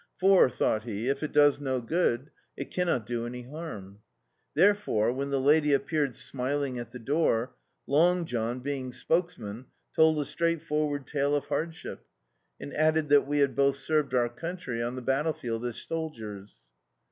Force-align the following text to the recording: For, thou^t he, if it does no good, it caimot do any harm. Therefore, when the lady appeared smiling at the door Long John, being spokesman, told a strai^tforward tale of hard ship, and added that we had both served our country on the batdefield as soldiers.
For, 0.19 0.47
thou^t 0.47 0.81
he, 0.81 1.09
if 1.09 1.21
it 1.21 1.31
does 1.31 1.59
no 1.59 1.79
good, 1.79 2.31
it 2.57 2.71
caimot 2.71 3.05
do 3.05 3.27
any 3.27 3.43
harm. 3.43 3.99
Therefore, 4.55 5.13
when 5.13 5.29
the 5.29 5.39
lady 5.39 5.73
appeared 5.73 6.15
smiling 6.15 6.79
at 6.79 6.89
the 6.89 6.97
door 6.97 7.53
Long 7.85 8.25
John, 8.25 8.61
being 8.61 8.91
spokesman, 8.93 9.65
told 9.95 10.17
a 10.17 10.21
strai^tforward 10.21 11.05
tale 11.05 11.35
of 11.35 11.45
hard 11.45 11.75
ship, 11.75 12.07
and 12.59 12.73
added 12.73 13.09
that 13.09 13.27
we 13.27 13.37
had 13.41 13.55
both 13.55 13.75
served 13.75 14.15
our 14.15 14.27
country 14.29 14.81
on 14.81 14.95
the 14.95 15.03
batdefield 15.03 15.63
as 15.69 15.75
soldiers. 15.75 16.55